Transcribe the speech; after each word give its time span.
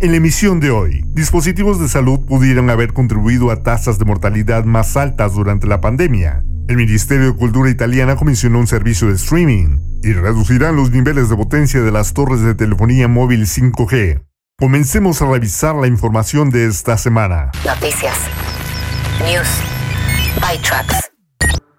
En 0.00 0.12
la 0.12 0.18
emisión 0.18 0.60
de 0.60 0.70
hoy, 0.70 1.02
dispositivos 1.08 1.80
de 1.80 1.88
salud 1.88 2.20
pudieran 2.20 2.70
haber 2.70 2.92
contribuido 2.92 3.50
a 3.50 3.64
tasas 3.64 3.98
de 3.98 4.04
mortalidad 4.04 4.64
más 4.64 4.96
altas 4.96 5.34
durante 5.34 5.66
la 5.66 5.80
pandemia. 5.80 6.44
El 6.68 6.76
Ministerio 6.76 7.32
de 7.32 7.36
Cultura 7.36 7.68
italiana 7.68 8.14
comisionó 8.14 8.60
un 8.60 8.68
servicio 8.68 9.08
de 9.08 9.14
streaming 9.14 9.78
y 10.04 10.12
reducirán 10.12 10.76
los 10.76 10.92
niveles 10.92 11.28
de 11.28 11.34
potencia 11.34 11.80
de 11.80 11.90
las 11.90 12.14
torres 12.14 12.42
de 12.42 12.54
telefonía 12.54 13.08
móvil 13.08 13.46
5G. 13.46 14.22
Comencemos 14.56 15.20
a 15.20 15.26
revisar 15.26 15.74
la 15.74 15.88
información 15.88 16.50
de 16.50 16.66
esta 16.66 16.96
semana. 16.96 17.50
Noticias. 17.66 18.18
News. 19.24 19.48
ByTrax. 20.40 21.07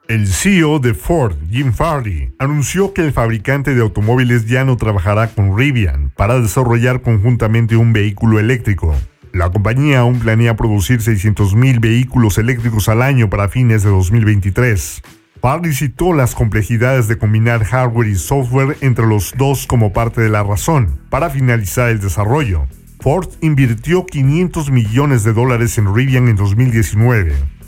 El 0.10 0.26
CEO 0.26 0.80
de 0.80 0.96
Ford, 0.96 1.36
Jim 1.52 1.72
Farley, 1.72 2.34
anunció 2.40 2.96
que 2.96 3.06
el 3.06 3.14
fabricante 3.14 3.76
de 3.76 3.82
automóviles 3.84 4.48
ya 4.48 4.66
no 4.66 4.76
trabajará 4.76 5.28
con 5.28 5.56
Rivian 5.56 6.12
para 6.16 6.40
desarrollar 6.40 7.04
conjuntamente 7.04 7.76
un 7.76 7.94
vehículo 7.94 8.40
eléctrico. 8.40 8.96
La 9.34 9.52
compañía 9.52 10.00
aún 10.00 10.18
planea 10.18 10.56
producir 10.56 11.02
600.000 11.02 11.80
vehículos 11.80 12.40
eléctricos 12.40 12.90
al 12.90 13.04
año 13.04 13.30
para 13.30 13.50
fines 13.50 13.84
de 13.84 13.92
2023. 13.92 15.04
Farley 15.44 15.74
citó 15.74 16.12
las 16.14 16.34
complejidades 16.34 17.08
de 17.08 17.20
combinar 17.20 17.64
hardware 17.64 18.10
y 18.10 18.16
software 18.16 18.78
entre 18.82 19.06
los 19.06 19.36
dos 19.38 19.68
como 19.68 19.94
parte 19.94 20.22
de 20.22 20.30
la 20.30 20.42
razón 20.42 21.02
para 21.12 21.30
finalizar 21.30 21.88
el 21.90 22.00
desarrollo. 22.00 22.66
Ford 23.00 23.30
invirtió 23.42 24.08
500 24.08 24.72
millones 24.72 25.24
de 25.24 25.34
dólares 25.34 25.78
en 25.78 25.94
Rivian 25.94 26.30
en 26.30 26.36
2019. 26.36 27.60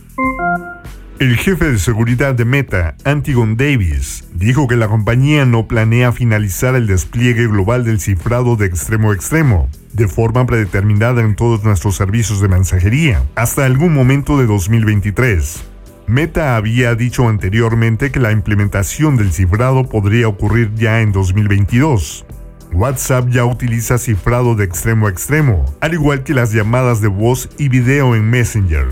El 1.21 1.37
jefe 1.37 1.69
de 1.69 1.77
seguridad 1.77 2.33
de 2.33 2.45
Meta, 2.45 2.95
Antigon 3.05 3.55
Davis, 3.55 4.23
dijo 4.33 4.67
que 4.67 4.75
la 4.75 4.87
compañía 4.87 5.45
no 5.45 5.67
planea 5.67 6.11
finalizar 6.11 6.73
el 6.73 6.87
despliegue 6.87 7.45
global 7.45 7.83
del 7.83 7.99
cifrado 7.99 8.55
de 8.55 8.65
extremo 8.65 9.11
a 9.11 9.13
extremo, 9.13 9.69
de 9.93 10.07
forma 10.07 10.47
predeterminada 10.47 11.21
en 11.21 11.35
todos 11.35 11.63
nuestros 11.63 11.95
servicios 11.95 12.41
de 12.41 12.47
mensajería, 12.47 13.21
hasta 13.35 13.65
algún 13.65 13.93
momento 13.93 14.39
de 14.39 14.47
2023. 14.47 15.63
Meta 16.07 16.55
había 16.55 16.95
dicho 16.95 17.29
anteriormente 17.29 18.09
que 18.09 18.19
la 18.19 18.31
implementación 18.31 19.15
del 19.15 19.31
cifrado 19.31 19.83
podría 19.83 20.27
ocurrir 20.27 20.73
ya 20.73 21.01
en 21.01 21.11
2022. 21.11 22.25
WhatsApp 22.73 23.29
ya 23.29 23.45
utiliza 23.45 23.99
cifrado 23.99 24.55
de 24.55 24.63
extremo 24.63 25.05
a 25.05 25.11
extremo, 25.11 25.71
al 25.81 25.93
igual 25.93 26.23
que 26.23 26.33
las 26.33 26.51
llamadas 26.51 26.99
de 26.99 27.09
voz 27.09 27.47
y 27.59 27.69
video 27.69 28.15
en 28.15 28.27
Messenger. 28.27 28.87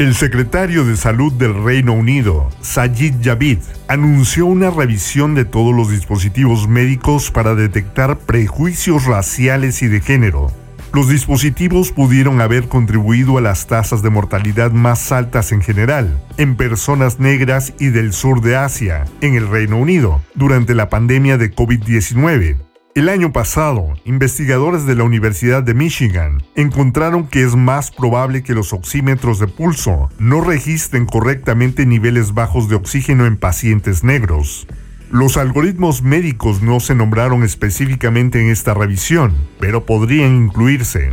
El 0.00 0.14
secretario 0.14 0.86
de 0.86 0.96
Salud 0.96 1.30
del 1.30 1.62
Reino 1.62 1.92
Unido, 1.92 2.48
Sajid 2.62 3.16
Javid, 3.22 3.58
anunció 3.86 4.46
una 4.46 4.70
revisión 4.70 5.34
de 5.34 5.44
todos 5.44 5.74
los 5.74 5.90
dispositivos 5.90 6.66
médicos 6.68 7.30
para 7.30 7.54
detectar 7.54 8.16
prejuicios 8.16 9.04
raciales 9.04 9.82
y 9.82 9.88
de 9.88 10.00
género. 10.00 10.50
Los 10.94 11.10
dispositivos 11.10 11.92
pudieron 11.92 12.40
haber 12.40 12.66
contribuido 12.66 13.36
a 13.36 13.42
las 13.42 13.66
tasas 13.66 14.00
de 14.00 14.08
mortalidad 14.08 14.70
más 14.70 15.12
altas 15.12 15.52
en 15.52 15.60
general, 15.60 16.18
en 16.38 16.56
personas 16.56 17.20
negras 17.20 17.74
y 17.78 17.88
del 17.88 18.14
sur 18.14 18.40
de 18.40 18.56
Asia, 18.56 19.04
en 19.20 19.34
el 19.34 19.48
Reino 19.48 19.76
Unido, 19.76 20.22
durante 20.34 20.74
la 20.74 20.88
pandemia 20.88 21.36
de 21.36 21.54
COVID-19, 21.54 22.56
el 22.96 23.08
año 23.08 23.32
pasado, 23.32 23.94
investigadores 24.04 24.84
de 24.84 24.96
la 24.96 25.04
Universidad 25.04 25.62
de 25.62 25.74
Michigan 25.74 26.42
encontraron 26.56 27.28
que 27.28 27.44
es 27.44 27.54
más 27.54 27.90
probable 27.92 28.42
que 28.42 28.54
los 28.54 28.72
oxímetros 28.72 29.38
de 29.38 29.46
pulso 29.46 30.10
no 30.18 30.40
registren 30.40 31.06
correctamente 31.06 31.86
niveles 31.86 32.34
bajos 32.34 32.68
de 32.68 32.74
oxígeno 32.74 33.26
en 33.26 33.36
pacientes 33.36 34.02
negros. 34.02 34.66
Los 35.10 35.36
algoritmos 35.36 36.02
médicos 36.02 36.62
no 36.62 36.80
se 36.80 36.94
nombraron 36.94 37.44
específicamente 37.44 38.40
en 38.40 38.50
esta 38.50 38.74
revisión, 38.74 39.34
pero 39.60 39.86
podrían 39.86 40.36
incluirse. 40.36 41.12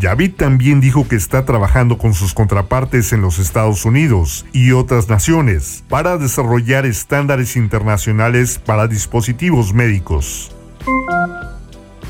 Javid 0.00 0.34
también 0.34 0.80
dijo 0.80 1.06
que 1.08 1.16
está 1.16 1.44
trabajando 1.44 1.98
con 1.98 2.14
sus 2.14 2.34
contrapartes 2.34 3.12
en 3.12 3.22
los 3.22 3.38
Estados 3.38 3.84
Unidos 3.84 4.44
y 4.52 4.72
otras 4.72 5.08
naciones 5.08 5.84
para 5.88 6.18
desarrollar 6.18 6.84
estándares 6.84 7.56
internacionales 7.56 8.58
para 8.58 8.88
dispositivos 8.88 9.72
médicos. 9.72 10.53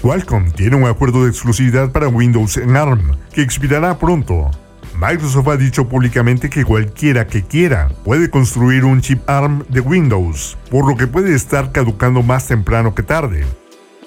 Qualcomm 0.02 0.50
tiene 0.52 0.76
un 0.76 0.84
acuerdo 0.84 1.24
de 1.24 1.30
exclusividad 1.30 1.90
para 1.90 2.08
Windows 2.08 2.58
en 2.58 2.76
ARM, 2.76 3.16
que 3.32 3.42
expirará 3.42 3.98
pronto. 3.98 4.50
Microsoft 4.96 5.48
ha 5.48 5.56
dicho 5.56 5.88
públicamente 5.88 6.50
que 6.50 6.64
cualquiera 6.64 7.26
que 7.26 7.42
quiera 7.42 7.88
puede 8.04 8.30
construir 8.30 8.84
un 8.84 9.00
chip 9.00 9.28
ARM 9.28 9.64
de 9.68 9.80
Windows, 9.80 10.58
por 10.70 10.86
lo 10.86 10.96
que 10.96 11.06
puede 11.06 11.34
estar 11.34 11.72
caducando 11.72 12.22
más 12.22 12.46
temprano 12.46 12.94
que 12.94 13.02
tarde. 13.02 13.44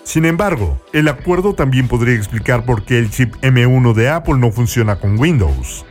Sin 0.03 0.23
embargo, 0.23 0.79
el 0.94 1.09
acuerdo 1.09 1.53
también 1.53 1.88
podría 1.88 2.16
explicar 2.16 2.63
por 2.63 2.83
qué 2.83 3.00
el 3.00 3.09
chip 3.09 3.35
M1 3.41 3.94
de 3.94 4.09
Apple 4.09 4.38
no 4.38 4.51
funciona 4.51 4.97
con 4.97 5.19
Windows. 5.19 5.85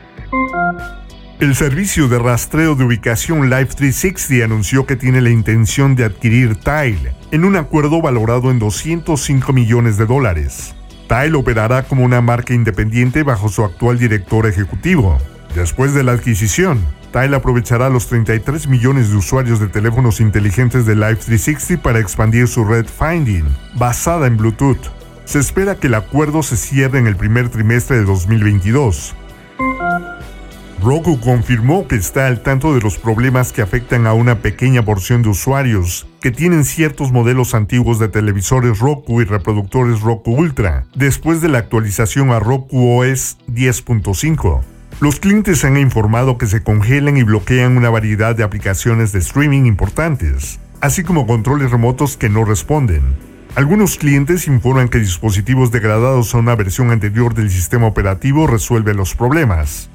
El 1.38 1.54
servicio 1.54 2.08
de 2.08 2.18
rastreo 2.18 2.76
de 2.76 2.84
ubicación 2.84 3.50
Life360 3.50 4.42
anunció 4.42 4.86
que 4.86 4.96
tiene 4.96 5.20
la 5.20 5.28
intención 5.28 5.94
de 5.94 6.04
adquirir 6.04 6.56
Tile 6.56 7.14
en 7.30 7.44
un 7.44 7.56
acuerdo 7.56 8.00
valorado 8.00 8.50
en 8.50 8.58
205 8.58 9.52
millones 9.52 9.98
de 9.98 10.06
dólares. 10.06 10.74
Tile 11.08 11.36
operará 11.36 11.82
como 11.82 12.06
una 12.06 12.22
marca 12.22 12.54
independiente 12.54 13.22
bajo 13.22 13.50
su 13.50 13.62
actual 13.64 13.98
director 13.98 14.46
ejecutivo. 14.46 15.18
Después 15.54 15.92
de 15.92 16.04
la 16.04 16.12
adquisición, 16.12 16.80
Tile 17.12 17.36
aprovechará 17.36 17.90
los 17.90 18.06
33 18.06 18.66
millones 18.66 19.10
de 19.10 19.16
usuarios 19.16 19.60
de 19.60 19.66
teléfonos 19.66 20.22
inteligentes 20.22 20.86
de 20.86 20.96
Life360 20.96 21.82
para 21.82 21.98
expandir 21.98 22.48
su 22.48 22.64
red 22.64 22.86
Finding, 22.86 23.44
basada 23.74 24.26
en 24.26 24.38
Bluetooth. 24.38 24.90
Se 25.26 25.38
espera 25.38 25.74
que 25.74 25.88
el 25.88 25.96
acuerdo 25.96 26.42
se 26.42 26.56
cierre 26.56 26.98
en 26.98 27.06
el 27.06 27.16
primer 27.16 27.50
trimestre 27.50 27.96
de 27.96 28.04
2022. 28.04 29.14
Roku 30.82 31.18
confirmó 31.20 31.88
que 31.88 31.96
está 31.96 32.26
al 32.26 32.42
tanto 32.42 32.74
de 32.74 32.80
los 32.80 32.98
problemas 32.98 33.52
que 33.52 33.62
afectan 33.62 34.06
a 34.06 34.12
una 34.12 34.40
pequeña 34.40 34.84
porción 34.84 35.22
de 35.22 35.30
usuarios 35.30 36.06
que 36.20 36.30
tienen 36.30 36.64
ciertos 36.64 37.12
modelos 37.12 37.54
antiguos 37.54 37.98
de 37.98 38.08
televisores 38.08 38.78
Roku 38.78 39.22
y 39.22 39.24
reproductores 39.24 40.00
Roku 40.02 40.32
Ultra, 40.32 40.84
después 40.94 41.40
de 41.40 41.48
la 41.48 41.58
actualización 41.58 42.30
a 42.30 42.40
Roku 42.40 43.00
OS 43.00 43.38
10.5. 43.48 44.60
Los 45.00 45.18
clientes 45.18 45.64
han 45.64 45.76
informado 45.76 46.38
que 46.38 46.46
se 46.46 46.62
congelan 46.62 47.16
y 47.16 47.22
bloquean 47.22 47.76
una 47.76 47.90
variedad 47.90 48.36
de 48.36 48.44
aplicaciones 48.44 49.12
de 49.12 49.18
streaming 49.18 49.64
importantes, 49.64 50.60
así 50.80 51.02
como 51.02 51.26
controles 51.26 51.70
remotos 51.70 52.16
que 52.16 52.28
no 52.28 52.44
responden. 52.44 53.02
Algunos 53.56 53.96
clientes 53.96 54.46
informan 54.46 54.88
que 54.90 54.98
dispositivos 54.98 55.70
degradados 55.70 56.34
a 56.34 56.38
una 56.38 56.54
versión 56.54 56.90
anterior 56.90 57.34
del 57.34 57.50
sistema 57.50 57.86
operativo 57.86 58.46
resuelven 58.46 58.98
los 58.98 59.14
problemas. 59.14 59.88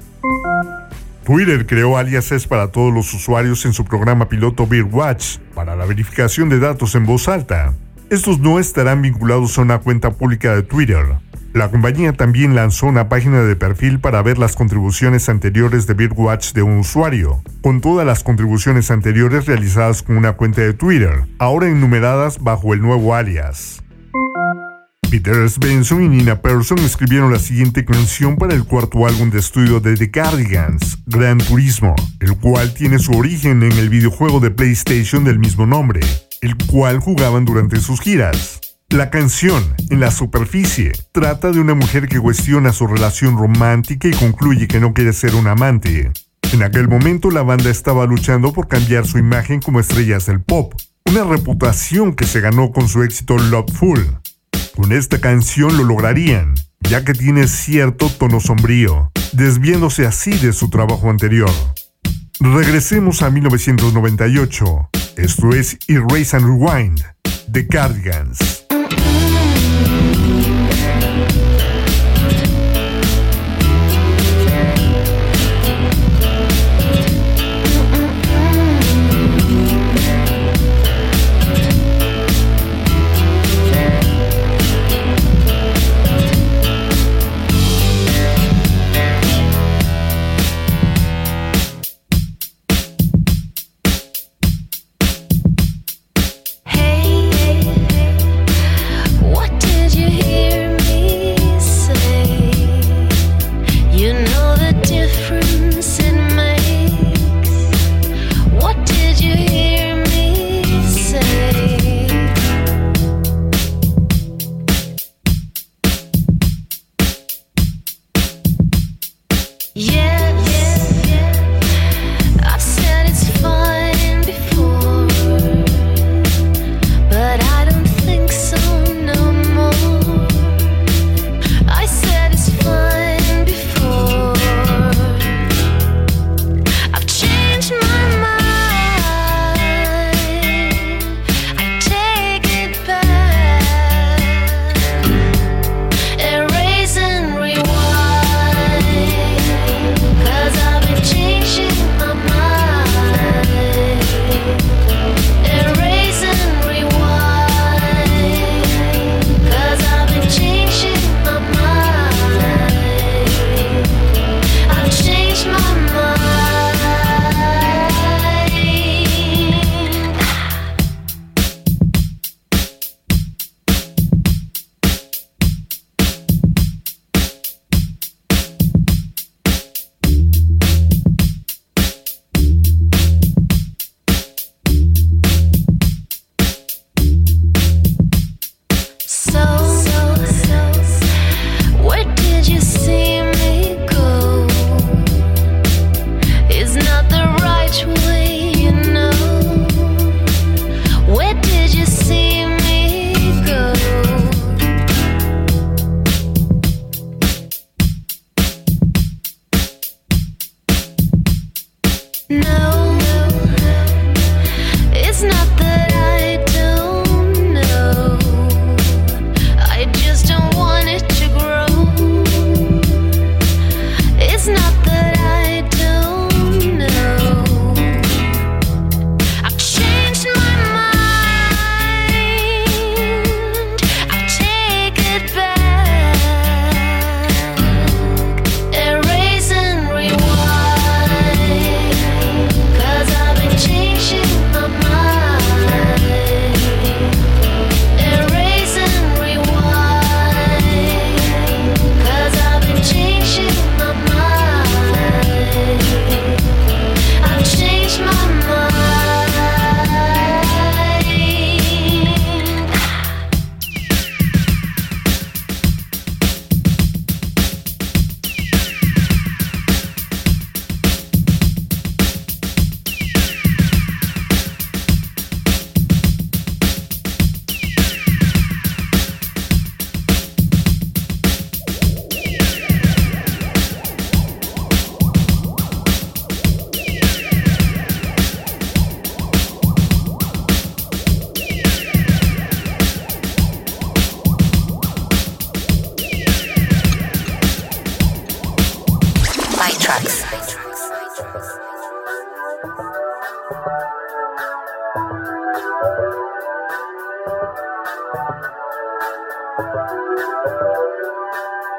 Twitter 1.24 1.66
creó 1.66 1.96
aliases 1.96 2.48
para 2.48 2.72
todos 2.72 2.92
los 2.92 3.14
usuarios 3.14 3.64
en 3.64 3.72
su 3.72 3.84
programa 3.84 4.28
piloto 4.28 4.64
Watch 4.64 5.38
para 5.54 5.76
la 5.76 5.86
verificación 5.86 6.48
de 6.48 6.58
datos 6.58 6.96
en 6.96 7.06
voz 7.06 7.28
alta. 7.28 7.74
Estos 8.10 8.40
no 8.40 8.58
estarán 8.58 9.02
vinculados 9.02 9.56
a 9.56 9.62
una 9.62 9.78
cuenta 9.78 10.10
pública 10.10 10.54
de 10.54 10.62
Twitter. 10.64 11.04
La 11.52 11.70
compañía 11.70 12.12
también 12.12 12.56
lanzó 12.56 12.86
una 12.86 13.08
página 13.08 13.42
de 13.42 13.54
perfil 13.54 14.00
para 14.00 14.20
ver 14.22 14.38
las 14.38 14.56
contribuciones 14.56 15.28
anteriores 15.28 15.86
de 15.86 16.06
Watch 16.06 16.54
de 16.54 16.62
un 16.62 16.78
usuario, 16.78 17.42
con 17.62 17.80
todas 17.80 18.04
las 18.04 18.24
contribuciones 18.24 18.90
anteriores 18.90 19.46
realizadas 19.46 20.02
con 20.02 20.16
una 20.16 20.32
cuenta 20.32 20.62
de 20.62 20.72
Twitter, 20.72 21.24
ahora 21.38 21.68
enumeradas 21.68 22.40
bajo 22.40 22.74
el 22.74 22.80
nuevo 22.80 23.14
alias. 23.14 23.81
Peter 25.12 25.46
Benson 25.60 26.02
y 26.04 26.08
Nina 26.08 26.40
Persson 26.40 26.78
escribieron 26.78 27.30
la 27.30 27.38
siguiente 27.38 27.84
canción 27.84 28.36
para 28.36 28.54
el 28.54 28.64
cuarto 28.64 29.06
álbum 29.06 29.28
de 29.28 29.40
estudio 29.40 29.78
de 29.78 29.94
The 29.94 30.10
Cardigans, 30.10 31.00
Gran 31.04 31.36
Turismo, 31.36 31.94
el 32.20 32.34
cual 32.38 32.72
tiene 32.72 32.98
su 32.98 33.12
origen 33.12 33.62
en 33.62 33.72
el 33.72 33.90
videojuego 33.90 34.40
de 34.40 34.50
PlayStation 34.50 35.22
del 35.22 35.38
mismo 35.38 35.66
nombre, 35.66 36.00
el 36.40 36.56
cual 36.56 36.98
jugaban 36.98 37.44
durante 37.44 37.78
sus 37.78 38.00
giras. 38.00 38.58
La 38.88 39.10
canción, 39.10 39.62
en 39.90 40.00
la 40.00 40.10
superficie, 40.10 40.92
trata 41.12 41.50
de 41.50 41.60
una 41.60 41.74
mujer 41.74 42.08
que 42.08 42.18
cuestiona 42.18 42.72
su 42.72 42.86
relación 42.86 43.36
romántica 43.36 44.08
y 44.08 44.12
concluye 44.12 44.66
que 44.66 44.80
no 44.80 44.94
quiere 44.94 45.12
ser 45.12 45.34
un 45.34 45.46
amante. 45.46 46.10
En 46.54 46.62
aquel 46.62 46.88
momento 46.88 47.30
la 47.30 47.42
banda 47.42 47.68
estaba 47.68 48.06
luchando 48.06 48.54
por 48.54 48.66
cambiar 48.66 49.06
su 49.06 49.18
imagen 49.18 49.60
como 49.60 49.78
estrellas 49.78 50.24
del 50.24 50.40
pop, 50.40 50.72
una 51.04 51.24
reputación 51.24 52.14
que 52.14 52.24
se 52.24 52.40
ganó 52.40 52.72
con 52.72 52.88
su 52.88 53.02
éxito 53.02 53.36
Loveful. 53.36 54.22
Con 54.76 54.90
esta 54.92 55.20
canción 55.20 55.76
lo 55.76 55.84
lograrían, 55.84 56.54
ya 56.80 57.04
que 57.04 57.12
tiene 57.12 57.46
cierto 57.46 58.08
tono 58.08 58.40
sombrío, 58.40 59.12
desviándose 59.32 60.06
así 60.06 60.32
de 60.32 60.52
su 60.52 60.70
trabajo 60.70 61.10
anterior. 61.10 61.50
Regresemos 62.40 63.22
a 63.22 63.30
1998. 63.30 64.90
Esto 65.16 65.50
es 65.50 65.78
Erase 65.88 66.36
and 66.36 66.46
Rewind, 66.46 67.02
de 67.48 67.66
Cardigans. 67.68 68.38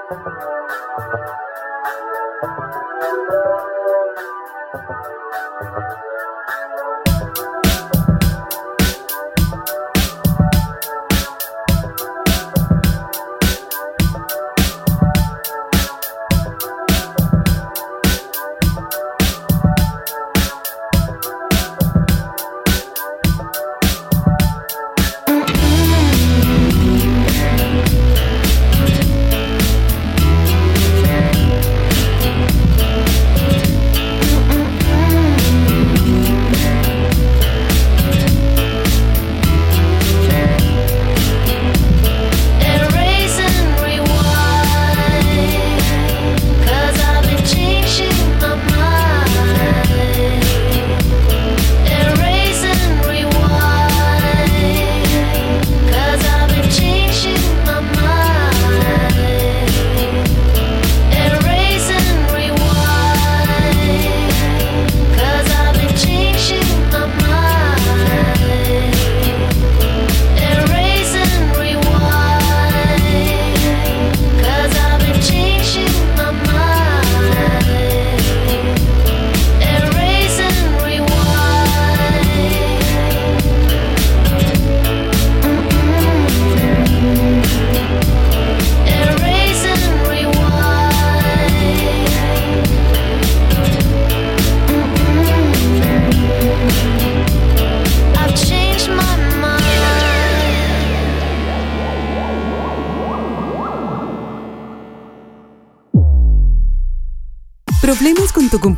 Música 0.09 1.52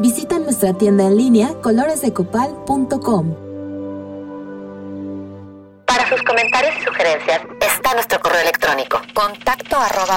Visita 0.00 0.38
nuestra 0.38 0.74
tienda 0.74 1.08
en 1.08 1.16
línea 1.16 1.54
coloresdecopal.com. 1.60 3.34
Para 5.86 6.08
sus 6.08 6.22
comentarios 6.22 6.74
y 6.80 6.84
sugerencias 6.84 7.40
está 7.60 7.94
nuestro 7.94 8.20
correo 8.20 8.42
electrónico 8.42 9.00
contacto 9.12 9.76
arroba 9.76 10.16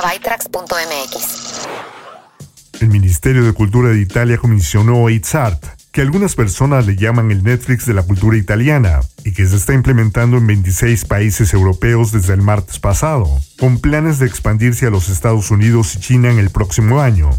El 2.80 2.90
Ministerio 2.90 3.44
de 3.44 3.54
Cultura 3.54 3.90
de 3.90 4.02
Italia 4.02 4.38
comisionó 4.38 5.08
Art, 5.34 5.66
que 5.92 6.02
algunas 6.02 6.36
personas 6.36 6.86
le 6.86 6.96
llaman 6.96 7.32
el 7.32 7.44
Netflix 7.44 7.88
de 7.88 7.96
la 7.96 8.04
cultura 8.04 8.38
italiana 8.38 9.00
y 9.26 9.34
que 9.34 9.48
se 9.48 9.56
está 9.56 9.74
implementando 9.74 10.38
en 10.38 10.46
26 10.46 11.06
países 11.06 11.56
europeos 11.56 12.12
desde 12.12 12.36
el 12.36 12.44
martes 12.44 12.78
pasado, 12.78 13.28
con 13.60 13.80
planes 13.80 14.20
de 14.20 14.28
expandirse 14.28 14.86
a 14.86 14.92
los 14.92 15.10
Estados 15.10 15.50
Unidos 15.50 15.96
y 15.96 16.00
China 16.02 16.30
en 16.30 16.38
el 16.38 16.52
próximo 16.52 17.02
año. 17.02 17.32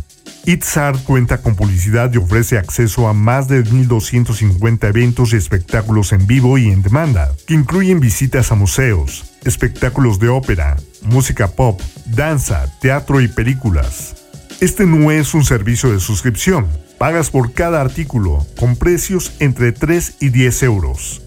Itzart 0.45 1.05
cuenta 1.05 1.39
con 1.39 1.55
publicidad 1.55 2.13
y 2.13 2.17
ofrece 2.17 2.59
acceso 2.59 3.07
a 3.07 3.13
más 3.13 3.47
de 3.47 3.63
1.250 3.63 4.89
eventos 4.89 5.33
y 5.33 5.37
espectáculos 5.37 6.13
en 6.13 6.27
vivo 6.27 6.59
y 6.59 6.69
en 6.69 6.83
demanda, 6.83 7.33
que 7.47 7.55
incluyen 7.55 8.01
visitas 8.01 8.51
a 8.51 8.57
museos, 8.57 9.37
espectáculos 9.45 10.19
de 10.19 10.29
ópera, 10.29 10.77
música 11.03 11.47
pop, 11.47 11.81
danza, 12.07 12.67
teatro 12.81 13.21
y 13.21 13.29
películas. 13.29 14.17
Este 14.61 14.85
no 14.85 15.13
es 15.13 15.33
un 15.35 15.45
servicio 15.45 15.93
de 15.93 16.01
suscripción, 16.01 16.67
pagas 16.99 17.31
por 17.31 17.53
cada 17.53 17.81
artículo, 17.81 18.45
con 18.59 18.75
precios 18.75 19.33
entre 19.39 19.71
3 19.71 20.17
y 20.21 20.31
10 20.31 20.63
euros. 20.65 21.23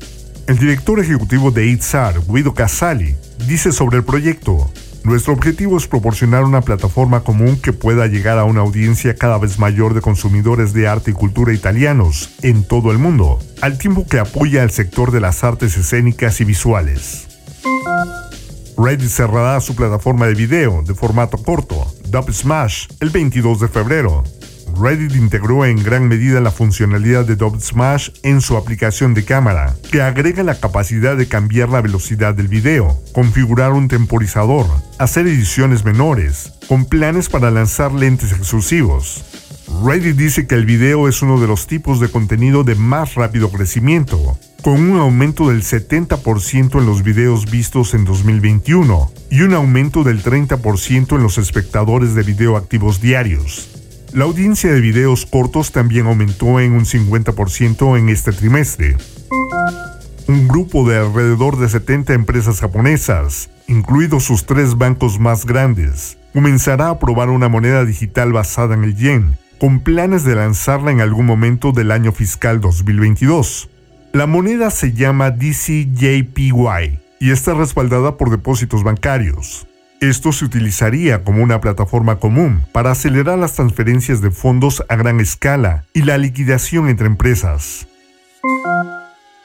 El 0.48 0.57
director 0.57 1.00
ejecutivo 1.00 1.51
de 1.51 1.67
Itzart, 1.67 2.27
Guido 2.27 2.53
Casali, 2.53 3.15
dice 3.48 3.72
sobre 3.72 3.98
el 3.98 4.03
proyecto, 4.03 4.69
nuestro 5.06 5.34
objetivo 5.34 5.78
es 5.78 5.88
proporcionar 5.88 6.44
una 6.44 6.62
plataforma 6.62 7.22
común 7.22 7.58
que 7.62 7.74
pueda 7.74 8.08
llegar 8.08 8.40
a 8.40 8.44
una 8.44 8.62
audiencia 8.62 9.16
cada 9.16 9.38
vez 9.38 9.60
mayor 9.60 9.94
de 9.94 10.02
consumidores 10.02 10.74
de 10.74 10.88
arte 10.88 11.12
y 11.12 11.14
cultura 11.14 11.54
italianos 11.54 12.32
en 12.42 12.64
todo 12.64 12.92
el 12.92 12.98
mundo, 12.98 13.40
al 13.62 13.78
tiempo 13.78 14.08
que 14.08 14.18
apoya 14.18 14.64
al 14.64 14.72
sector 14.72 15.12
de 15.12 15.22
las 15.22 15.44
artes 15.44 15.78
escénicas 15.78 16.42
y 16.42 16.46
visuales. 16.46 17.28
Reddit 18.78 19.10
cerrará 19.10 19.60
su 19.62 19.76
plataforma 19.76 20.26
de 20.26 20.34
video 20.34 20.82
de 20.82 20.96
formato 20.96 21.38
corto, 21.38 21.86
Dub 22.10 22.32
Smash, 22.32 22.88
el 23.00 23.12
22 23.12 23.60
de 23.60 23.68
febrero, 23.68 24.24
Reddit 24.77 25.15
integró 25.15 25.65
en 25.65 25.82
gran 25.82 26.08
medida 26.08 26.41
la 26.41 26.51
funcionalidad 26.51 27.25
de 27.25 27.36
Dub 27.36 27.62
Smash 27.62 28.10
en 28.24 28.41
su 28.41 28.58
aplicación 28.58 29.13
de 29.13 29.24
cámara, 29.24 29.75
que 29.91 30.01
agrega 30.01 30.44
la 30.44 30.60
capacidad 30.60 31.15
de 31.15 31.27
cambiar 31.27 31.70
la 31.70 31.82
velocidad 31.82 32.34
del 32.34 32.48
video, 32.48 33.00
configurar 33.13 33.72
un 33.72 33.88
temporizador, 33.88 34.65
hacer 35.00 35.27
ediciones 35.27 35.86
menores, 35.86 36.53
con 36.67 36.86
planes 36.86 37.29
para 37.29 37.51
lanzar 37.51 37.94
lentes 37.94 38.32
exclusivos. 38.32 39.24
Reddit 39.84 40.15
dice 40.15 40.46
que 40.46 40.55
el 40.55 40.65
video 40.65 41.08
es 41.08 41.22
uno 41.22 41.39
de 41.39 41.48
los 41.48 41.67
tipos 41.67 42.00
de 42.00 42.10
contenido 42.10 42.63
de 42.63 42.75
más 42.75 43.15
rápido 43.15 43.50
crecimiento, 43.51 44.38
con 44.62 44.82
un 44.82 45.00
aumento 45.00 45.50
del 45.50 45.63
70% 45.63 46.79
en 46.79 46.86
los 46.86 47.03
videos 47.03 47.50
vistos 47.50 47.94
en 47.94 48.03
2021 48.03 49.12
y 49.29 49.41
un 49.41 49.53
aumento 49.53 50.03
del 50.03 50.24
30% 50.24 51.15
en 51.15 51.24
los 51.24 51.38
espectadores 51.38 52.15
de 52.15 52.24
video 52.24 52.58
activos 52.58 53.00
diarios. 53.00 53.75
La 54.15 54.24
audiencia 54.24 54.72
de 54.72 54.79
videos 54.79 55.25
cortos 55.25 55.74
también 55.74 56.05
aumentó 56.05 56.62
en 56.62 56.72
un 56.72 56.86
50% 56.86 58.00
en 58.00 58.07
este 58.07 58.31
trimestre. 58.31 58.95
Un 60.29 60.48
grupo 60.48 60.88
de 60.88 60.98
alrededor 60.98 61.60
de 61.60 61.67
70 61.67 62.13
empresas 62.13 62.62
japonesas, 62.62 63.50
incluidos 63.67 64.24
sus 64.24 64.45
tres 64.45 64.77
bancos 64.77 65.19
más 65.19 65.45
grandes, 65.45 66.17
comenzará 66.31 66.91
a 66.91 66.98
probar 66.98 67.29
una 67.29 67.50
moneda 67.50 67.84
digital 67.84 68.31
basada 68.31 68.74
en 68.74 68.86
el 68.86 68.95
yen, 68.95 69.38
con 69.60 69.81
planes 69.81 70.24
de 70.24 70.36
lanzarla 70.36 70.91
en 70.91 71.01
algún 71.01 71.25
momento 71.25 71.74
del 71.74 71.91
año 71.91 72.13
fiscal 72.13 72.62
2022. 72.62 73.69
La 74.13 74.27
moneda 74.27 74.69
se 74.72 74.93
llama 74.93 75.31
DCJPY 75.31 77.00
y 77.19 77.31
está 77.31 77.53
respaldada 77.53 78.15
por 78.15 78.29
depósitos 78.29 78.81
bancarios. 78.81 79.67
Esto 80.02 80.32
se 80.32 80.46
utilizaría 80.46 81.24
como 81.24 81.42
una 81.42 81.62
plataforma 81.62 82.20
común 82.20 82.64
para 82.72 82.92
acelerar 82.92 83.40
las 83.40 83.54
transferencias 83.54 84.22
de 84.22 84.32
fondos 84.32 84.84
a 84.90 84.96
gran 84.96 85.20
escala 85.20 85.86
y 85.94 86.02
la 86.02 86.18
liquidación 86.18 86.90
entre 86.90 87.08
empresas. 87.08 87.88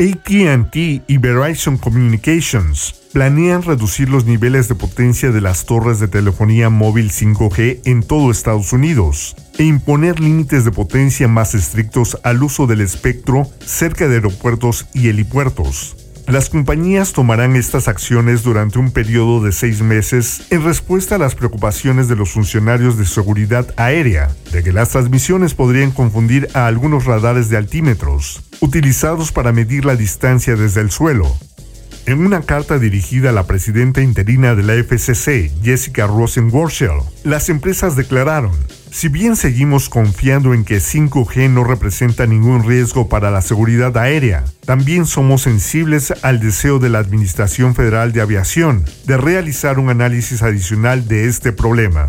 ATT 0.00 0.76
y 1.07 1.19
Verizon 1.19 1.76
Communications 1.76 2.95
planean 3.12 3.62
reducir 3.62 4.09
los 4.09 4.25
niveles 4.25 4.66
de 4.66 4.75
potencia 4.75 5.30
de 5.30 5.42
las 5.42 5.66
torres 5.66 6.00
de 6.00 6.09
telefonía 6.09 6.71
móvil 6.71 7.11
5G 7.11 7.83
en 7.85 8.02
todo 8.02 8.30
Estados 8.30 8.73
Unidos 8.73 9.37
e 9.59 9.64
imponer 9.64 10.19
límites 10.19 10.64
de 10.64 10.73
potencia 10.73 11.28
más 11.28 11.54
estrictos 11.54 12.19
al 12.25 12.42
uso 12.42 12.66
del 12.66 12.80
espectro 12.80 13.47
cerca 13.64 14.09
de 14.09 14.14
aeropuertos 14.14 14.87
y 14.95 15.09
helipuertos. 15.09 16.00
Las 16.30 16.49
compañías 16.49 17.12
tomarán 17.12 17.56
estas 17.56 17.88
acciones 17.88 18.44
durante 18.44 18.78
un 18.78 18.92
periodo 18.92 19.42
de 19.42 19.50
seis 19.50 19.82
meses 19.82 20.42
en 20.50 20.62
respuesta 20.62 21.16
a 21.16 21.18
las 21.18 21.34
preocupaciones 21.34 22.06
de 22.06 22.14
los 22.14 22.30
funcionarios 22.30 22.96
de 22.96 23.04
seguridad 23.04 23.75
aérea, 23.76 24.30
de 24.52 24.62
que 24.62 24.72
las 24.72 24.90
transmisiones 24.90 25.54
podrían 25.54 25.90
confundir 25.90 26.49
a 26.54 26.68
algunos 26.68 27.04
radares 27.04 27.49
de 27.49 27.56
altímetros, 27.56 28.44
utilizados 28.60 29.32
para 29.32 29.50
medir 29.50 29.84
la 29.84 29.96
distancia 29.96 30.54
desde 30.54 30.82
el 30.82 30.92
suelo. 30.92 31.37
En 32.06 32.25
una 32.25 32.42
carta 32.42 32.78
dirigida 32.78 33.30
a 33.30 33.32
la 33.32 33.49
presidenta 33.49 34.00
interina 34.00 34.54
de 34.54 34.62
la 34.62 34.75
FCC, 34.75 35.50
Jessica 35.64 36.06
Rosenworcel, 36.06 37.00
las 37.25 37.49
empresas 37.49 37.96
declararon, 37.96 38.52
si 38.92 39.09
bien 39.09 39.37
seguimos 39.37 39.88
confiando 39.88 40.52
en 40.52 40.64
que 40.64 40.78
5G 40.78 41.49
no 41.49 41.64
representa 41.64 42.26
ningún 42.26 42.64
riesgo 42.64 43.09
para 43.09 43.30
la 43.30 43.40
seguridad 43.40 43.97
aérea, 43.97 44.44
también 44.64 45.06
somos 45.06 45.42
sensibles 45.42 46.12
al 46.23 46.40
deseo 46.40 46.78
de 46.78 46.88
la 46.88 46.99
Administración 46.99 47.75
Federal 47.75 48.12
de 48.12 48.20
Aviación 48.20 48.85
de 49.06 49.16
realizar 49.16 49.78
un 49.78 49.90
análisis 49.90 50.42
adicional 50.42 51.06
de 51.06 51.26
este 51.26 51.52
problema. 51.52 52.09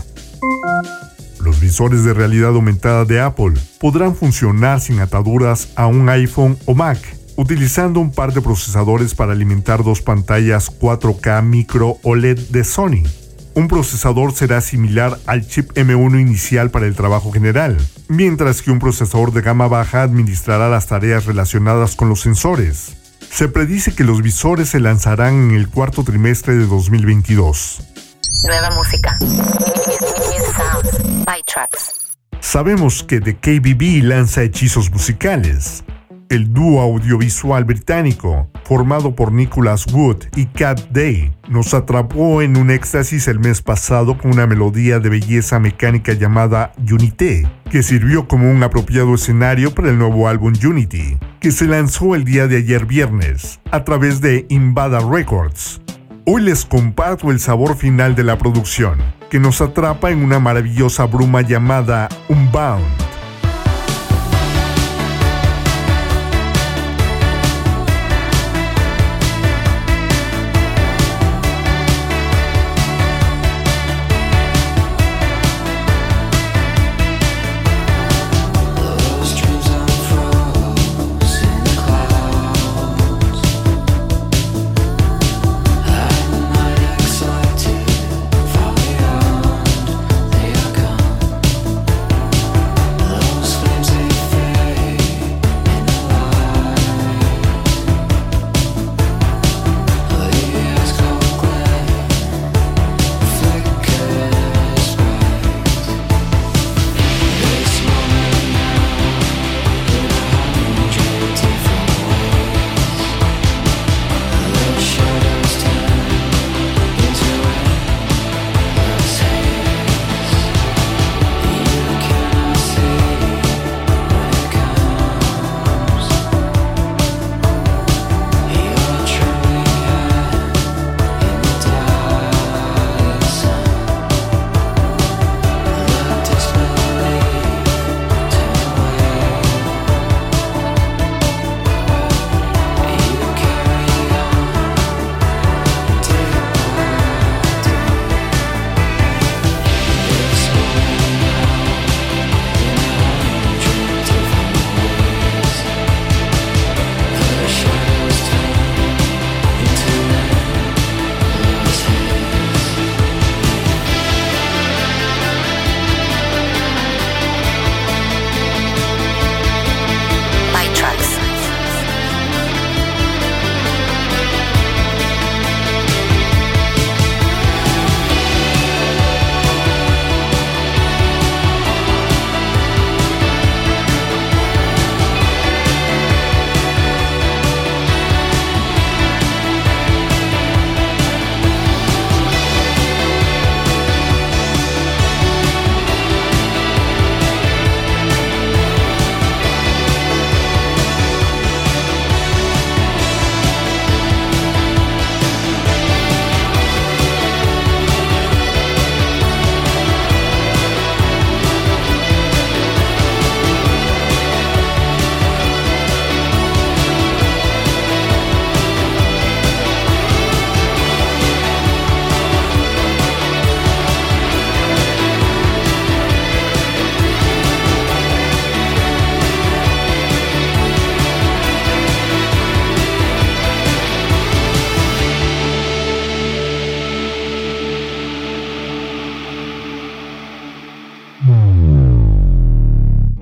Los 1.40 1.60
visores 1.60 2.04
de 2.04 2.14
realidad 2.14 2.50
aumentada 2.50 3.06
de 3.06 3.22
Apple 3.22 3.54
podrán 3.80 4.16
funcionar 4.16 4.82
sin 4.82 5.00
ataduras 5.00 5.70
a 5.76 5.88
un 5.88 6.10
iPhone 6.10 6.58
o 6.66 6.74
Mac, 6.74 7.00
utilizando 7.36 8.00
un 8.00 8.12
par 8.12 8.34
de 8.34 8.42
procesadores 8.42 9.16
para 9.16 9.34
alimentar 9.34 9.84
dos 9.84 10.02
pantallas 10.02 10.72
4K 10.80 11.44
micro 11.44 11.98
OLED 12.04 12.40
de 12.50 12.64
Sony. 12.64 13.21
Un 13.54 13.68
procesador 13.68 14.34
será 14.34 14.62
similar 14.62 15.20
al 15.26 15.46
chip 15.46 15.72
M1 15.74 16.22
inicial 16.22 16.72
para 16.72 16.86
el 16.86 16.96
trabajo 16.96 17.32
general, 17.32 17.78
mientras 18.08 18.62
que 18.62 18.72
un 18.72 18.80
procesador 18.80 19.34
de 19.34 19.42
gama 19.42 19.68
baja 19.68 20.04
administrará 20.04 20.70
las 20.70 20.88
tareas 20.88 21.26
relacionadas 21.26 21.96
con 21.96 22.08
los 22.08 22.22
sensores. 22.22 22.96
Se 23.30 23.50
predice 23.50 23.94
que 23.94 24.06
los 24.06 24.22
visores 24.22 24.70
se 24.70 24.80
lanzarán 24.80 25.34
en 25.34 25.52
el 25.52 25.68
cuarto 25.68 26.04
trimestre 26.04 26.56
de 26.56 26.66
2022. 26.66 27.84
Nueva 28.46 28.72
música. 28.72 29.18
Sabemos 32.40 33.04
que 33.04 33.20
The 33.20 33.36
KBB 33.36 34.04
lanza 34.04 34.44
hechizos 34.44 34.90
musicales. 34.92 35.84
El 36.32 36.54
dúo 36.54 36.80
audiovisual 36.80 37.66
británico, 37.66 38.48
formado 38.64 39.14
por 39.14 39.34
Nicholas 39.34 39.86
Wood 39.92 40.28
y 40.38 40.46
Cat 40.46 40.80
Day, 40.90 41.34
nos 41.50 41.74
atrapó 41.74 42.42
en 42.42 42.56
un 42.56 42.72
éxtasis 42.72 43.28
el 43.28 43.38
mes 43.38 43.62
pasado 43.62 44.18
con 44.18 44.32
una 44.32 44.48
melodía 44.48 45.00
de 45.00 45.10
belleza 45.10 45.60
mecánica 45.60 46.14
llamada 46.14 46.72
Unité, 46.90 47.52
que 47.70 47.84
sirvió 47.84 48.30
como 48.30 48.50
un 48.50 48.64
apropiado 48.64 49.14
escenario 49.14 49.76
para 49.76 49.90
el 49.90 49.98
nuevo 49.98 50.30
álbum 50.30 50.54
Unity, 50.66 51.18
que 51.42 51.52
se 51.52 51.66
lanzó 51.66 52.16
el 52.16 52.24
día 52.24 52.48
de 52.48 52.60
ayer 52.60 52.86
viernes 52.86 53.60
a 53.70 53.84
través 53.84 54.22
de 54.22 54.46
Invada 54.48 55.02
Records. 55.02 55.82
Hoy 56.26 56.44
les 56.44 56.64
comparto 56.64 57.30
el 57.30 57.42
sabor 57.42 57.76
final 57.76 58.16
de 58.16 58.24
la 58.24 58.38
producción, 58.38 59.00
que 59.30 59.42
nos 59.42 59.60
atrapa 59.60 60.12
en 60.12 60.24
una 60.24 60.40
maravillosa 60.40 61.04
bruma 61.08 61.42
llamada 61.42 62.08
Unbound. 62.30 63.11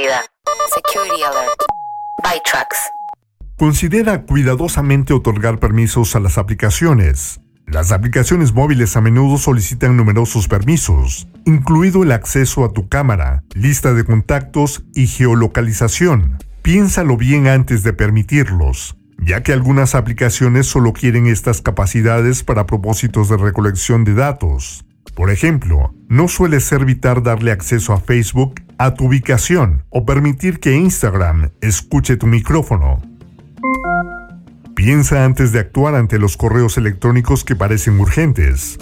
Security 0.00 1.22
alert. 1.22 1.60
Considera 3.58 4.22
cuidadosamente 4.22 5.12
otorgar 5.12 5.58
permisos 5.58 6.16
a 6.16 6.20
las 6.20 6.38
aplicaciones. 6.38 7.40
Las 7.66 7.92
aplicaciones 7.92 8.54
móviles 8.54 8.96
a 8.96 9.02
menudo 9.02 9.36
solicitan 9.36 9.98
numerosos 9.98 10.48
permisos, 10.48 11.28
incluido 11.44 12.02
el 12.02 12.12
acceso 12.12 12.64
a 12.64 12.72
tu 12.72 12.88
cámara, 12.88 13.44
lista 13.54 13.92
de 13.92 14.04
contactos 14.04 14.84
y 14.94 15.06
geolocalización. 15.06 16.38
Piénsalo 16.62 17.18
bien 17.18 17.46
antes 17.46 17.82
de 17.82 17.92
permitirlos, 17.92 18.96
ya 19.18 19.42
que 19.42 19.52
algunas 19.52 19.94
aplicaciones 19.94 20.66
solo 20.66 20.94
quieren 20.94 21.26
estas 21.26 21.60
capacidades 21.60 22.42
para 22.42 22.64
propósitos 22.64 23.28
de 23.28 23.36
recolección 23.36 24.04
de 24.04 24.14
datos. 24.14 24.86
Por 25.14 25.30
ejemplo, 25.30 25.94
no 26.08 26.28
suele 26.28 26.60
ser 26.60 26.84
vital 26.84 27.22
darle 27.22 27.52
acceso 27.52 27.92
a 27.92 28.00
Facebook 28.00 28.60
a 28.78 28.94
tu 28.94 29.06
ubicación 29.06 29.84
o 29.90 30.06
permitir 30.06 30.58
que 30.58 30.74
Instagram 30.74 31.50
escuche 31.60 32.16
tu 32.16 32.26
micrófono. 32.26 33.02
Piensa 34.74 35.24
antes 35.26 35.52
de 35.52 35.58
actuar 35.58 35.94
ante 35.94 36.18
los 36.18 36.38
correos 36.38 36.78
electrónicos 36.78 37.44
que 37.44 37.54
parecen 37.54 38.00
urgentes. 38.00 38.78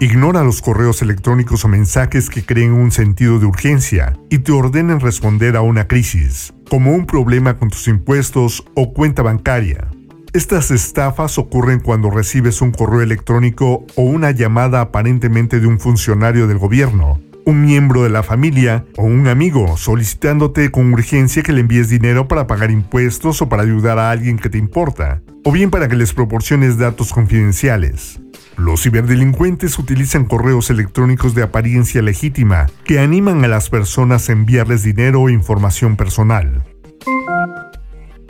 Ignora 0.00 0.42
los 0.42 0.62
correos 0.62 1.02
electrónicos 1.02 1.64
o 1.64 1.68
mensajes 1.68 2.30
que 2.30 2.44
creen 2.44 2.72
un 2.72 2.90
sentido 2.90 3.38
de 3.38 3.46
urgencia 3.46 4.16
y 4.30 4.38
te 4.38 4.52
ordenen 4.52 5.00
responder 5.00 5.56
a 5.56 5.60
una 5.60 5.86
crisis, 5.86 6.54
como 6.70 6.92
un 6.92 7.06
problema 7.06 7.58
con 7.58 7.68
tus 7.68 7.86
impuestos 7.86 8.64
o 8.74 8.92
cuenta 8.92 9.22
bancaria. 9.22 9.88
Estas 10.34 10.72
estafas 10.72 11.38
ocurren 11.38 11.78
cuando 11.78 12.10
recibes 12.10 12.60
un 12.60 12.72
correo 12.72 13.02
electrónico 13.02 13.86
o 13.94 14.02
una 14.02 14.32
llamada 14.32 14.80
aparentemente 14.80 15.60
de 15.60 15.68
un 15.68 15.78
funcionario 15.78 16.48
del 16.48 16.58
gobierno, 16.58 17.20
un 17.46 17.62
miembro 17.62 18.02
de 18.02 18.10
la 18.10 18.24
familia 18.24 18.84
o 18.96 19.04
un 19.04 19.28
amigo 19.28 19.76
solicitándote 19.76 20.72
con 20.72 20.92
urgencia 20.92 21.44
que 21.44 21.52
le 21.52 21.60
envíes 21.60 21.88
dinero 21.88 22.26
para 22.26 22.48
pagar 22.48 22.72
impuestos 22.72 23.42
o 23.42 23.48
para 23.48 23.62
ayudar 23.62 24.00
a 24.00 24.10
alguien 24.10 24.36
que 24.36 24.50
te 24.50 24.58
importa, 24.58 25.22
o 25.44 25.52
bien 25.52 25.70
para 25.70 25.86
que 25.86 25.94
les 25.94 26.12
proporciones 26.12 26.78
datos 26.78 27.12
confidenciales. 27.12 28.20
Los 28.56 28.82
ciberdelincuentes 28.82 29.78
utilizan 29.78 30.24
correos 30.24 30.68
electrónicos 30.68 31.36
de 31.36 31.44
apariencia 31.44 32.02
legítima 32.02 32.66
que 32.82 32.98
animan 32.98 33.44
a 33.44 33.48
las 33.48 33.70
personas 33.70 34.28
a 34.28 34.32
enviarles 34.32 34.82
dinero 34.82 35.20
o 35.20 35.30
información 35.30 35.94
personal. 35.94 36.64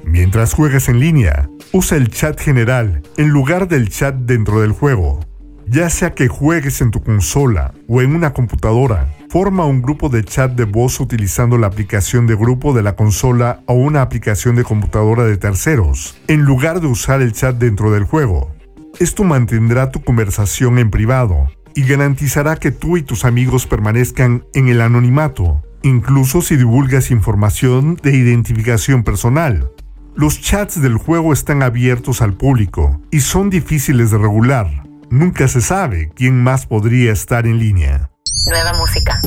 Mientras 0.07 0.55
juegas 0.55 0.88
en 0.88 1.01
línea, 1.01 1.49
usa 1.73 1.97
el 1.97 2.09
chat 2.09 2.40
general 2.40 3.03
en 3.17 3.31
lugar 3.31 3.69
del 3.69 3.88
chat 3.88 4.14
dentro 4.14 4.61
del 4.61 4.73
juego. 4.73 5.21
Ya 5.67 5.88
sea 5.88 6.14
que 6.14 6.29
juegues 6.29 6.83
en 6.83 6.90
tu 6.90 7.03
consola 7.03 7.73
o 7.88 8.03
en 8.03 8.14
una 8.14 8.35
computadora, 8.35 9.09
forma 9.31 9.64
un 9.64 9.81
grupo 9.81 10.11
de 10.11 10.23
chat 10.23 10.53
de 10.53 10.64
voz 10.64 11.01
utilizando 11.01 11.57
la 11.57 11.69
aplicación 11.69 12.27
de 12.27 12.37
grupo 12.37 12.75
de 12.75 12.83
la 12.83 12.97
consola 12.97 13.62
o 13.67 13.73
una 13.73 14.03
aplicación 14.03 14.57
de 14.57 14.64
computadora 14.64 15.25
de 15.25 15.38
terceros, 15.38 16.21
en 16.29 16.43
lugar 16.43 16.81
de 16.81 16.87
usar 16.87 17.23
el 17.23 17.33
chat 17.33 17.57
dentro 17.57 17.90
del 17.90 18.05
juego. 18.05 18.55
Esto 19.01 19.25
mantendrá 19.25 19.90
tu 19.90 20.05
conversación 20.05 20.79
en 20.79 20.90
privado 20.90 21.49
y 21.75 21.83
garantizará 21.83 22.57
que 22.57 22.71
tú 22.71 22.97
y 22.97 23.03
tus 23.03 23.25
amigos 23.25 23.67
permanezcan 23.67 24.45
en 24.53 24.69
el 24.69 24.81
anonimato, 24.81 25.62
incluso 25.83 26.43
si 26.43 26.57
divulgas 26.57 27.11
información 27.11 27.99
de 28.03 28.14
identificación 28.14 29.03
personal. 29.03 29.71
Los 30.16 30.40
chats 30.40 30.81
del 30.81 30.96
juego 30.96 31.33
están 31.33 31.64
abiertos 31.64 32.22
al 32.22 32.35
público 32.35 33.00
y 33.11 33.20
son 33.20 33.50
difíciles 33.50 34.12
de 34.12 34.18
regular. 34.18 34.85
Nunca 35.11 35.48
se 35.48 35.61
sabe 35.61 36.11
quién 36.14 36.40
más 36.40 36.66
podría 36.66 37.12
estar 37.12 37.46
en 37.46 37.59
línea. 37.59 38.11
Nueva 38.46 38.74
música. 38.74 39.20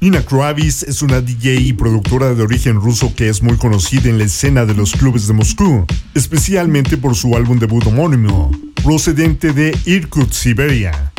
Nina 0.00 0.22
Kravis 0.22 0.84
es 0.84 1.02
una 1.02 1.20
DJ 1.20 1.54
y 1.56 1.72
productora 1.72 2.34
de 2.34 2.42
origen 2.44 2.76
ruso 2.76 3.12
que 3.16 3.28
es 3.28 3.42
muy 3.42 3.56
conocida 3.56 4.08
en 4.10 4.18
la 4.18 4.24
escena 4.24 4.64
de 4.64 4.74
los 4.74 4.92
clubes 4.92 5.26
de 5.26 5.32
Moscú, 5.32 5.86
especialmente 6.14 6.96
por 6.96 7.16
su 7.16 7.34
álbum 7.34 7.58
debut 7.58 7.84
homónimo, 7.86 8.52
procedente 8.84 9.52
de 9.52 9.76
Irkutsk, 9.86 10.32
Siberia. 10.32 11.12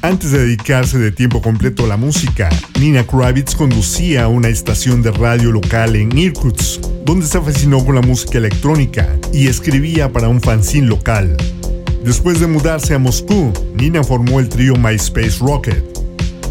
Antes 0.00 0.30
de 0.30 0.38
dedicarse 0.38 0.96
de 0.96 1.10
tiempo 1.10 1.42
completo 1.42 1.84
a 1.84 1.88
la 1.88 1.96
música, 1.96 2.48
Nina 2.78 3.04
Kravitz 3.04 3.56
conducía 3.56 4.28
una 4.28 4.48
estación 4.48 5.02
de 5.02 5.10
radio 5.10 5.50
local 5.50 5.96
en 5.96 6.16
Irkutsk, 6.16 6.82
donde 7.04 7.26
se 7.26 7.40
fascinó 7.40 7.84
con 7.84 7.96
la 7.96 8.00
música 8.00 8.38
electrónica 8.38 9.08
y 9.32 9.48
escribía 9.48 10.12
para 10.12 10.28
un 10.28 10.40
fanzine 10.40 10.86
local. 10.86 11.36
Después 12.04 12.38
de 12.38 12.46
mudarse 12.46 12.94
a 12.94 13.00
Moscú, 13.00 13.52
Nina 13.74 14.04
formó 14.04 14.38
el 14.38 14.48
trío 14.48 14.76
MySpace 14.76 15.38
Rocket. 15.40 15.82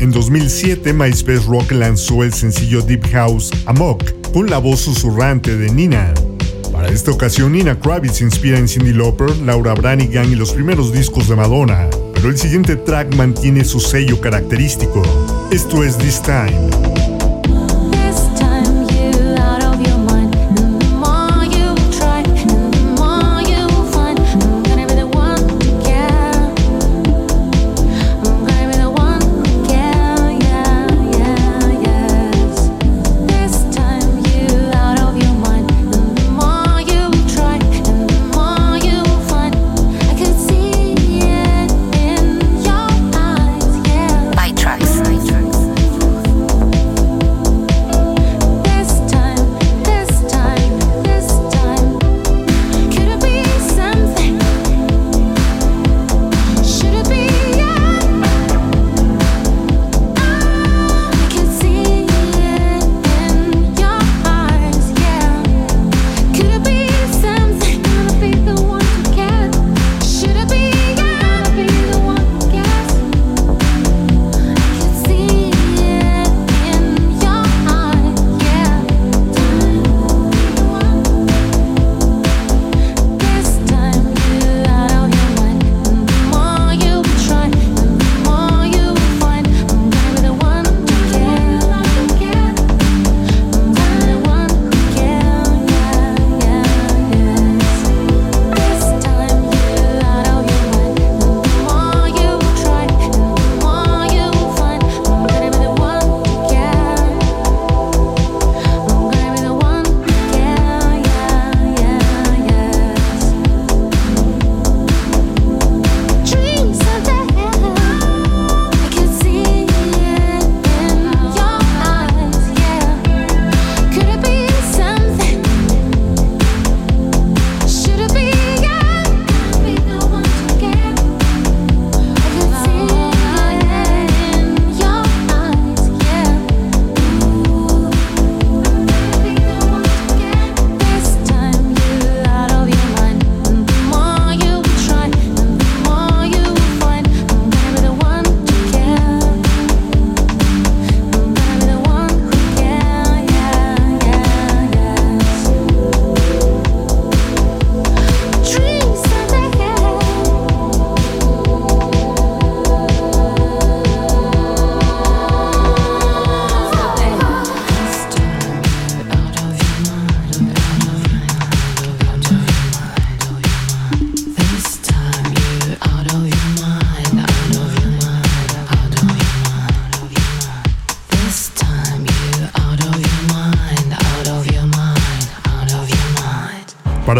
En 0.01 0.11
2007, 0.11 0.91
MySpace 0.91 1.45
Rocket 1.47 1.77
lanzó 1.77 2.25
el 2.25 2.33
sencillo 2.33 2.81
Deep 2.81 3.09
House 3.11 3.51
Amok, 3.65 4.03
con 4.33 4.49
la 4.49 4.57
voz 4.57 4.81
susurrante 4.81 5.55
de 5.55 5.71
Nina. 5.71 6.13
Para 6.73 6.89
esta 6.89 7.11
ocasión, 7.11 7.53
Nina 7.53 7.79
Kravitz 7.79 8.17
se 8.17 8.25
inspira 8.25 8.59
en 8.59 8.67
Cindy 8.67 8.91
Lauper, 8.91 9.33
Laura 9.37 9.73
Branigan 9.73 10.29
y 10.29 10.35
los 10.35 10.51
primeros 10.51 10.91
discos 10.91 11.29
de 11.29 11.37
Madonna, 11.37 11.89
pero 12.17 12.29
el 12.29 12.37
siguiente 12.37 12.75
track 12.75 13.13
mantiene 13.13 13.63
su 13.63 13.79
sello 13.79 14.19
característico. 14.19 15.03
Esto 15.51 15.83
es 15.83 15.99
This 15.99 16.19
Time. 16.23 16.86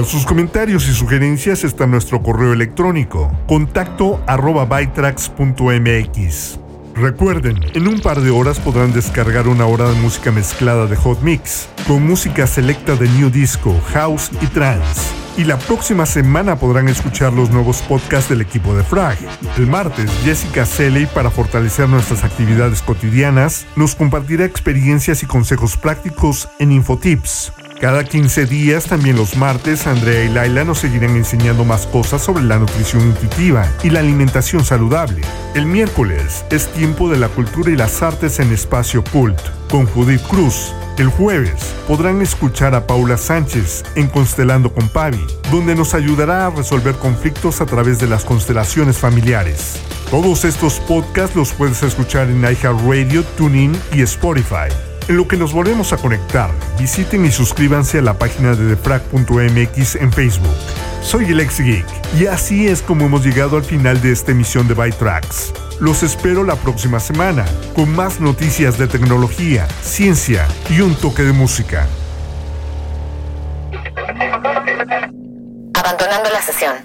Sus 0.08 0.26
comentarios 0.26 0.88
y 0.88 0.94
sugerencias 0.94 1.66
está 1.66 1.86
nuestro 1.86 2.24
correo 2.24 2.54
electrónico 2.54 3.30
contacto 3.46 4.22
arroba 4.26 4.64
bytrax.mx. 4.66 6.60
Recuerden, 6.96 7.60
en 7.74 7.88
un 7.88 8.00
par 8.00 8.22
de 8.22 8.32
horas 8.32 8.60
podrán 8.60 8.94
descargar 8.94 9.50
una 9.50 9.66
hora 9.66 9.90
de 9.90 10.00
música 10.00 10.32
mezclada 10.32 10.88
de 10.88 10.96
Hot 10.96 11.22
Mix, 11.22 11.68
con 11.88 12.08
música 12.08 12.48
selecta 12.48 12.96
de 12.96 13.10
New 13.10 13.30
Disco, 13.30 13.76
House 13.94 14.32
y 14.42 14.48
Trance. 14.48 15.02
Y 15.38 15.44
la 15.44 15.60
próxima 15.60 16.06
semana 16.06 16.56
podrán 16.56 16.88
escuchar 16.88 17.34
los 17.34 17.52
nuevos 17.52 17.82
podcasts 17.84 18.30
del 18.30 18.42
equipo 18.42 18.76
de 18.76 18.84
Frag. 18.84 19.18
El 19.58 19.68
martes, 19.68 20.10
Jessica 20.24 20.66
Seley, 20.66 21.06
para 21.06 21.30
fortalecer 21.30 21.88
nuestras 21.90 22.24
actividades 22.24 22.82
cotidianas, 22.82 23.68
nos 23.76 23.94
compartirá 23.94 24.46
experiencias 24.46 25.22
y 25.22 25.28
consejos 25.28 25.78
prácticos 25.78 26.50
en 26.58 26.72
Infotips. 26.72 27.52
Cada 27.80 28.04
15 28.04 28.48
días, 28.48 28.86
también 28.86 29.18
los 29.18 29.38
martes, 29.38 29.86
Andrea 29.86 30.24
y 30.24 30.30
Laila 30.30 30.64
nos 30.64 30.80
seguirán 30.80 31.16
enseñando 31.16 31.64
más 31.64 31.86
cosas 31.86 32.24
sobre 32.24 32.44
la 32.44 32.58
nutrición 32.58 33.04
intuitiva 33.04 33.72
y 33.84 33.92
la 33.92 34.00
alimentación 34.00 34.66
saludable. 34.66 35.22
El 35.54 35.68
miércoles 35.68 36.44
es 36.50 36.74
tiempo 36.74 37.08
de 37.08 37.18
la 37.18 37.30
cultura 37.30 37.70
y 37.70 37.76
las 37.76 38.02
artes 38.02 38.40
en 38.40 38.52
espacio 38.52 39.04
cult, 39.04 39.40
con 39.70 39.86
Judith 39.86 40.24
Cruz. 40.24 40.74
El 40.98 41.10
jueves 41.10 41.76
podrán 41.88 42.20
escuchar 42.24 42.74
a 42.74 42.88
Paula 42.88 43.16
Sánchez 43.16 43.84
en 43.96 44.08
Constelando 44.08 44.74
con 44.74 44.90
Pavi, 44.90 45.24
donde 45.52 45.76
nos 45.76 45.94
ayudará 45.94 46.48
a 46.48 46.50
resolver 46.50 46.96
conflictos 46.96 47.62
a 47.62 47.68
través 47.68 48.00
de 48.00 48.08
las 48.08 48.26
constelaciones 48.26 48.98
familiares. 48.98 49.80
Todos 50.10 50.46
estos 50.46 50.80
podcasts 50.80 51.36
los 51.36 51.54
puedes 51.54 51.84
escuchar 51.84 52.28
en 52.28 52.42
iHeartRadio, 52.42 53.24
TuneIn 53.38 53.78
y 53.94 54.02
Spotify. 54.02 54.87
En 55.08 55.16
lo 55.16 55.26
que 55.26 55.38
nos 55.38 55.54
volvemos 55.54 55.94
a 55.94 55.98
conectar, 55.98 56.52
visiten 56.78 57.26
y 57.26 57.32
suscríbanse 57.32 58.00
a 58.00 58.02
la 58.02 58.16
página 58.16 58.56
de 58.56 58.66
defrag.mx 58.66 59.96
en 59.96 60.12
Facebook. 60.12 60.56
Soy 61.02 61.32
el 61.32 61.40
ex 61.40 61.62
geek 61.62 61.86
y 62.20 62.26
así 62.26 62.68
es 62.68 62.82
como 62.82 63.06
hemos 63.06 63.24
llegado 63.24 63.56
al 63.56 63.64
final 63.64 64.02
de 64.02 64.12
esta 64.12 64.32
emisión 64.32 64.68
de 64.68 64.74
Byte 64.74 64.98
Tracks. 64.98 65.54
Los 65.80 66.04
espero 66.04 66.44
la 66.44 66.56
próxima 66.58 67.00
semana 67.00 67.46
con 67.74 67.96
más 67.96 68.20
noticias 68.20 68.78
de 68.78 68.88
tecnología, 68.88 69.66
ciencia 69.82 70.46
y 70.70 70.82
un 70.82 70.94
toque 70.96 71.24
de 71.24 71.32
música. 71.32 71.88
Abandonando 75.74 76.30
la 76.34 76.42
sesión. 76.42 76.76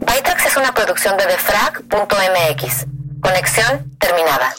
Bytrax 0.00 0.46
es 0.46 0.56
una 0.56 0.74
producción 0.74 1.16
de 1.16 1.26
defrag.mx. 1.26 2.86
Conexión 3.20 3.96
terminada. 4.00 4.52